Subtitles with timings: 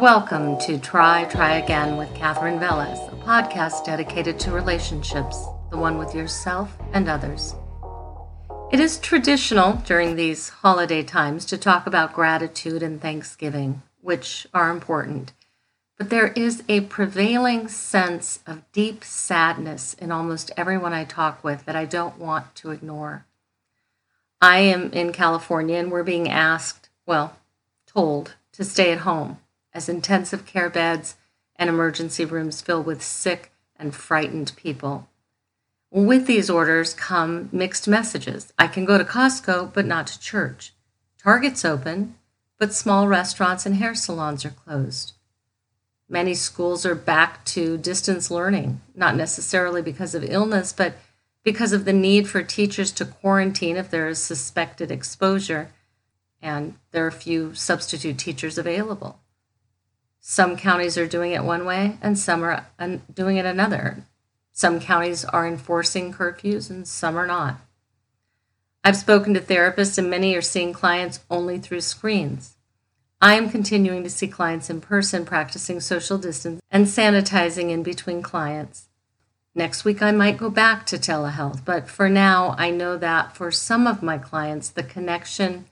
[0.00, 5.98] Welcome to Try, Try Again with Catherine Velez, a podcast dedicated to relationships, the one
[5.98, 7.56] with yourself and others.
[8.70, 14.70] It is traditional during these holiday times to talk about gratitude and thanksgiving, which are
[14.70, 15.32] important.
[15.96, 21.64] But there is a prevailing sense of deep sadness in almost everyone I talk with
[21.64, 23.26] that I don't want to ignore.
[24.40, 27.36] I am in California and we're being asked, well,
[27.88, 29.38] told, to stay at home
[29.72, 31.16] as intensive care beds
[31.56, 35.08] and emergency rooms fill with sick and frightened people.
[35.90, 38.52] With these orders come mixed messages.
[38.58, 40.74] I can go to Costco, but not to church.
[41.22, 42.16] Target's open,
[42.58, 45.14] but small restaurants and hair salons are closed.
[46.08, 50.94] Many schools are back to distance learning, not necessarily because of illness, but
[51.44, 55.70] because of the need for teachers to quarantine if there is suspected exposure,
[56.42, 59.20] and there are few substitute teachers available.
[60.20, 62.66] Some counties are doing it one way, and some are
[63.12, 64.04] doing it another.
[64.52, 67.60] Some counties are enforcing curfews, and some are not.
[68.84, 72.56] I've spoken to therapists, and many are seeing clients only through screens.
[73.20, 78.22] I am continuing to see clients in person, practicing social distance and sanitizing in between
[78.22, 78.88] clients.
[79.54, 83.50] Next week, I might go back to telehealth, but for now, I know that for
[83.50, 85.64] some of my clients, the connection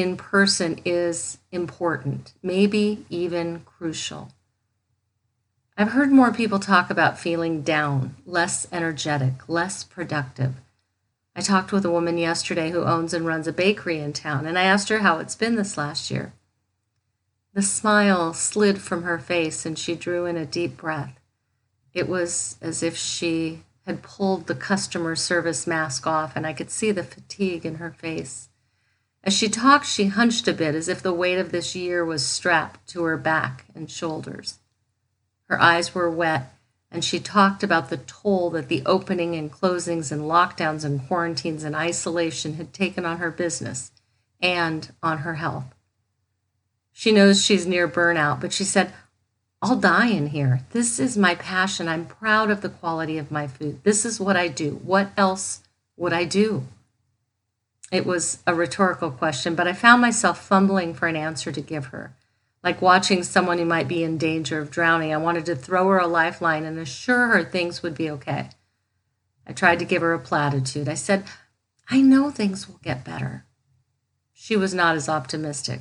[0.00, 4.32] in person is important, maybe even crucial.
[5.76, 10.54] I've heard more people talk about feeling down, less energetic, less productive.
[11.34, 14.58] I talked with a woman yesterday who owns and runs a bakery in town, and
[14.58, 16.34] I asked her how it's been this last year.
[17.54, 21.18] The smile slid from her face and she drew in a deep breath.
[21.94, 26.70] It was as if she had pulled the customer service mask off, and I could
[26.70, 28.49] see the fatigue in her face.
[29.22, 32.26] As she talked, she hunched a bit as if the weight of this year was
[32.26, 34.58] strapped to her back and shoulders.
[35.48, 36.54] Her eyes were wet,
[36.90, 41.64] and she talked about the toll that the opening and closings and lockdowns and quarantines
[41.64, 43.92] and isolation had taken on her business
[44.40, 45.74] and on her health.
[46.92, 48.92] She knows she's near burnout, but she said,
[49.62, 50.62] I'll die in here.
[50.70, 51.88] This is my passion.
[51.88, 53.84] I'm proud of the quality of my food.
[53.84, 54.80] This is what I do.
[54.82, 55.62] What else
[55.96, 56.64] would I do?
[57.90, 61.86] It was a rhetorical question, but I found myself fumbling for an answer to give
[61.86, 62.14] her.
[62.62, 65.98] Like watching someone who might be in danger of drowning, I wanted to throw her
[65.98, 68.50] a lifeline and assure her things would be okay.
[69.46, 70.88] I tried to give her a platitude.
[70.88, 71.24] I said,
[71.88, 73.46] I know things will get better.
[74.32, 75.80] She was not as optimistic.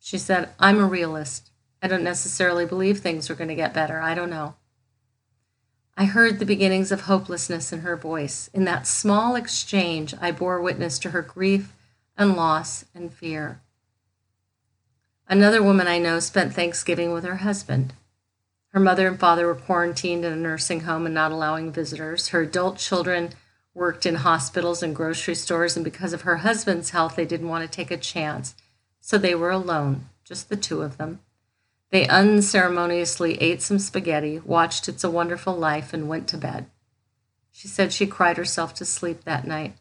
[0.00, 1.50] She said, I'm a realist.
[1.82, 4.00] I don't necessarily believe things are going to get better.
[4.00, 4.54] I don't know.
[5.96, 8.48] I heard the beginnings of hopelessness in her voice.
[8.54, 11.74] In that small exchange, I bore witness to her grief
[12.16, 13.60] and loss and fear.
[15.28, 17.94] Another woman I know spent Thanksgiving with her husband.
[18.68, 22.28] Her mother and father were quarantined in a nursing home and not allowing visitors.
[22.28, 23.34] Her adult children
[23.74, 27.64] worked in hospitals and grocery stores, and because of her husband's health, they didn't want
[27.64, 28.54] to take a chance
[29.00, 31.20] so they were alone, just the two of them.
[31.92, 36.64] They unceremoniously ate some spaghetti, watched It's a Wonderful Life, and went to bed.
[37.52, 39.76] She said she cried herself to sleep that night.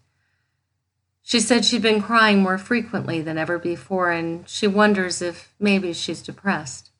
[1.23, 5.93] She said she'd been crying more frequently than ever before, and she wonders if maybe
[5.93, 6.91] she's depressed.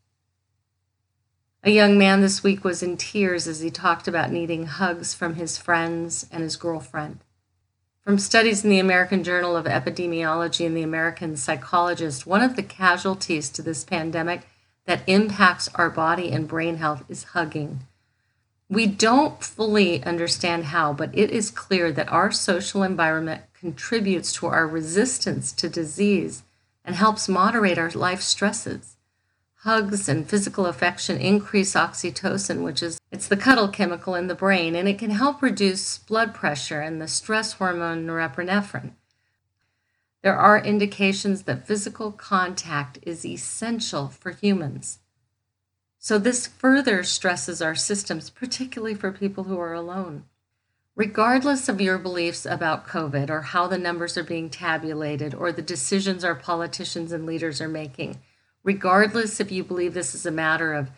[1.62, 5.36] A young man this week was in tears as he talked about needing hugs from
[5.36, 7.20] his friends and his girlfriend.
[8.02, 12.64] From studies in the American Journal of Epidemiology and the American Psychologist, one of the
[12.64, 14.48] casualties to this pandemic
[14.92, 17.80] that impacts our body and brain health is hugging.
[18.70, 24.48] We don't fully understand how, but it is clear that our social environment contributes to
[24.48, 26.44] our resistance to disease
[26.84, 28.98] and helps moderate our life stresses.
[29.60, 34.76] Hugs and physical affection increase oxytocin, which is it's the cuddle chemical in the brain,
[34.76, 38.92] and it can help reduce blood pressure and the stress hormone norepinephrine.
[40.24, 45.00] There are indications that physical contact is essential for humans.
[45.98, 50.26] So, this further stresses our systems, particularly for people who are alone.
[50.96, 55.62] Regardless of your beliefs about COVID or how the numbers are being tabulated or the
[55.62, 58.20] decisions our politicians and leaders are making,
[58.64, 60.92] regardless if you believe this is a matter of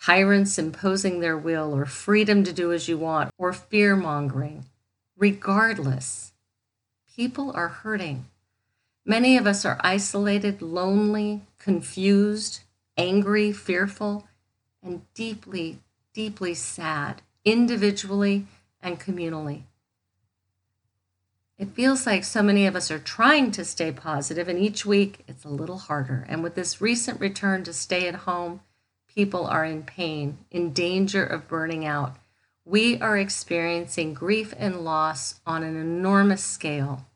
[0.00, 4.64] tyrants imposing their will or freedom to do as you want or fear mongering,
[5.16, 6.32] regardless,
[7.14, 8.24] people are hurting.
[9.08, 12.60] Many of us are isolated, lonely, confused,
[12.98, 14.28] angry, fearful,
[14.82, 15.78] and deeply,
[16.12, 18.44] deeply sad, individually
[18.82, 19.62] and communally.
[21.56, 25.24] It feels like so many of us are trying to stay positive, and each week
[25.26, 26.26] it's a little harder.
[26.28, 28.60] And with this recent return to stay at home,
[29.08, 32.16] people are in pain, in danger of burning out.
[32.66, 37.06] We are experiencing grief and loss on an enormous scale.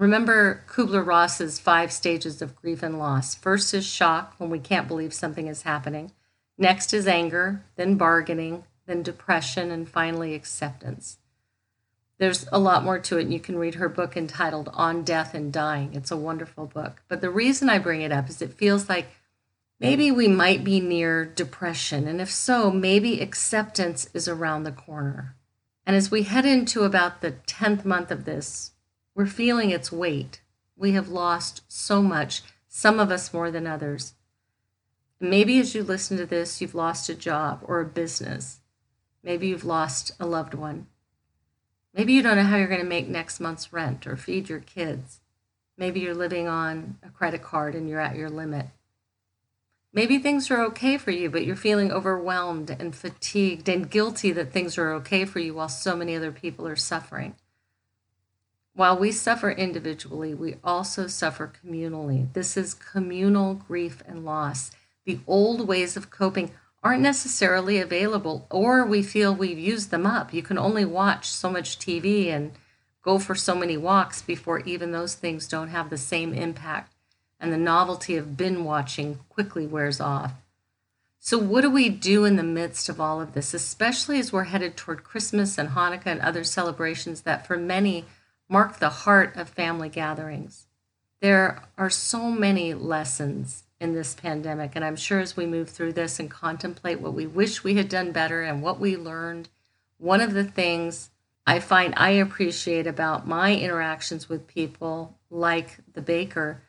[0.00, 3.34] Remember Kubler Ross's five stages of grief and loss.
[3.34, 6.12] First is shock, when we can't believe something is happening.
[6.56, 11.18] Next is anger, then bargaining, then depression, and finally acceptance.
[12.16, 15.34] There's a lot more to it, and you can read her book entitled On Death
[15.34, 15.92] and Dying.
[15.92, 17.02] It's a wonderful book.
[17.06, 19.08] But the reason I bring it up is it feels like
[19.78, 22.08] maybe we might be near depression.
[22.08, 25.36] And if so, maybe acceptance is around the corner.
[25.84, 28.70] And as we head into about the 10th month of this,
[29.20, 30.40] we're feeling its weight.
[30.78, 34.14] We have lost so much, some of us more than others.
[35.20, 38.60] Maybe as you listen to this, you've lost a job or a business.
[39.22, 40.86] Maybe you've lost a loved one.
[41.92, 44.60] Maybe you don't know how you're going to make next month's rent or feed your
[44.60, 45.20] kids.
[45.76, 48.68] Maybe you're living on a credit card and you're at your limit.
[49.92, 54.50] Maybe things are okay for you, but you're feeling overwhelmed and fatigued and guilty that
[54.50, 57.34] things are okay for you while so many other people are suffering.
[58.80, 62.32] While we suffer individually, we also suffer communally.
[62.32, 64.70] This is communal grief and loss.
[65.04, 70.32] The old ways of coping aren't necessarily available or we feel we've used them up.
[70.32, 72.52] You can only watch so much TV and
[73.02, 76.94] go for so many walks before even those things don't have the same impact
[77.38, 80.32] and the novelty of binge watching quickly wears off.
[81.18, 84.44] So, what do we do in the midst of all of this, especially as we're
[84.44, 88.06] headed toward Christmas and Hanukkah and other celebrations that for many
[88.50, 90.66] mark the heart of family gatherings?
[91.22, 94.72] There are so many lessons in this pandemic.
[94.76, 97.88] And I'm sure as we move through this and contemplate what we wish we had
[97.88, 99.48] done better and what we learned,
[99.96, 101.10] one of the things
[101.46, 106.62] I find I appreciate about my interactions with people like the baker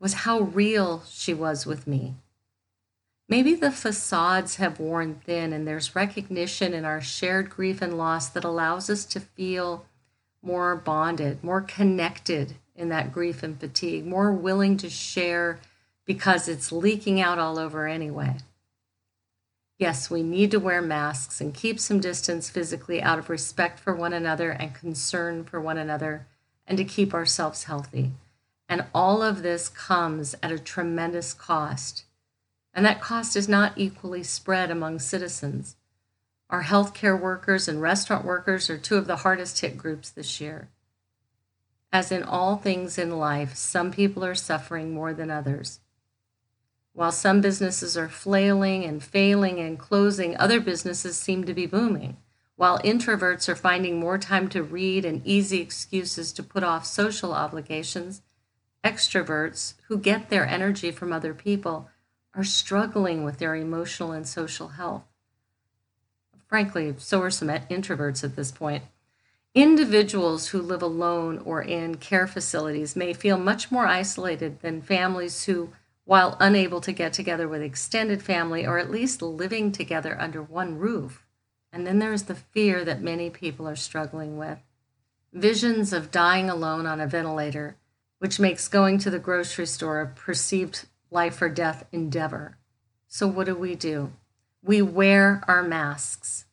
[0.00, 2.14] was how real she was with me.
[3.28, 8.28] Maybe the facades have worn thin, and there's recognition in our shared grief and loss
[8.28, 9.84] that allows us to feel
[10.46, 15.58] more bonded, more connected in that grief and fatigue, more willing to share
[16.04, 18.36] because it's leaking out all over anyway.
[19.78, 23.94] Yes, we need to wear masks and keep some distance physically out of respect for
[23.94, 26.26] one another and concern for one another
[26.66, 28.12] and to keep ourselves healthy.
[28.68, 32.04] And all of this comes at a tremendous cost.
[32.72, 35.76] And that cost is not equally spread among citizens.
[36.48, 40.68] Our healthcare workers and restaurant workers are two of the hardest hit groups this year.
[41.92, 45.80] As in all things in life, some people are suffering more than others.
[46.92, 52.16] While some businesses are flailing and failing and closing, other businesses seem to be booming.
[52.54, 57.34] While introverts are finding more time to read and easy excuses to put off social
[57.34, 58.22] obligations,
[58.82, 61.90] extroverts who get their energy from other people
[62.34, 65.04] are struggling with their emotional and social health.
[66.48, 68.84] Frankly, so are some introverts at this point.
[69.54, 75.44] Individuals who live alone or in care facilities may feel much more isolated than families
[75.44, 75.70] who
[76.04, 80.78] while unable to get together with extended family or at least living together under one
[80.78, 81.26] roof.
[81.72, 84.58] And then there's the fear that many people are struggling with
[85.32, 87.76] visions of dying alone on a ventilator,
[88.18, 92.56] which makes going to the grocery store a perceived life or death endeavor.
[93.08, 94.12] So, what do we do?
[94.66, 96.44] We wear our masks.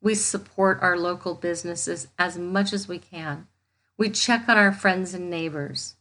[0.00, 3.48] We support our local businesses as much as we can.
[3.96, 5.96] We check on our friends and neighbors.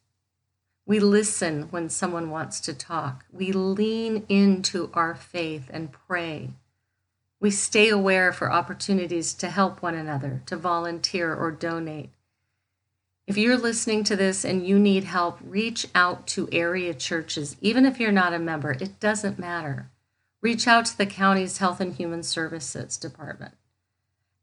[0.86, 3.26] We listen when someone wants to talk.
[3.34, 6.52] We lean into our faith and pray.
[7.40, 12.12] We stay aware for opportunities to help one another, to volunteer or donate.
[13.26, 17.58] If you're listening to this and you need help, reach out to area churches.
[17.62, 19.90] Even if you're not a member, it doesn't matter.
[20.48, 23.56] Reach out to the county's Health and Human Services Department.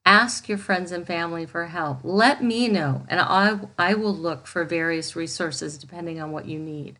[0.04, 2.00] Ask your friends and family for help.
[2.02, 6.58] Let me know, and I, I will look for various resources depending on what you
[6.58, 6.99] need.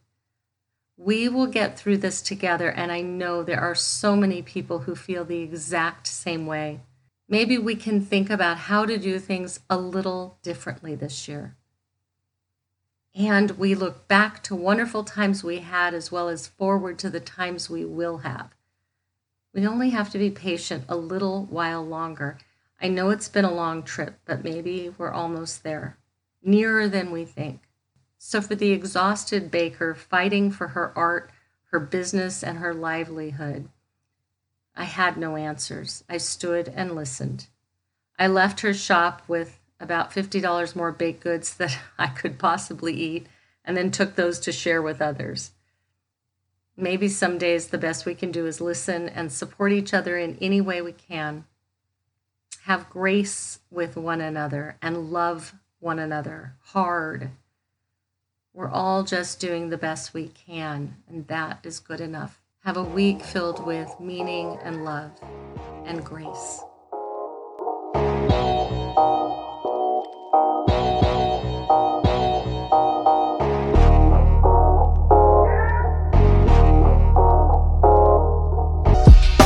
[0.97, 4.95] We will get through this together, and I know there are so many people who
[4.95, 6.81] feel the exact same way.
[7.29, 11.57] Maybe we can think about how to do things a little differently this year.
[13.15, 17.21] And we look back to wonderful times we had as well as forward to the
[17.21, 18.55] times we will have.
[19.55, 22.39] We only have to be patient a little while longer
[22.85, 25.97] I know it's been a long trip, but maybe we're almost there,
[26.43, 27.63] nearer than we think.
[28.19, 31.31] So, for the exhausted baker fighting for her art,
[31.71, 33.71] her business, and her livelihood,
[34.77, 36.05] I had no answers.
[36.11, 37.47] I stood and listened.
[38.19, 43.27] I left her shop with about $50 more baked goods that I could possibly eat
[43.65, 45.53] and then took those to share with others.
[46.77, 50.37] Maybe some days the best we can do is listen and support each other in
[50.41, 51.45] any way we can.
[52.65, 57.31] Have grace with one another and love one another hard.
[58.53, 62.41] We're all just doing the best we can, and that is good enough.
[62.65, 65.13] Have a week filled with meaning and love
[65.85, 66.61] and grace.